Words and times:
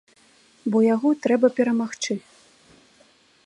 Бо 0.75 0.81
яго 0.95 1.09
трэба 1.25 1.47
перамагчы. 1.59 2.13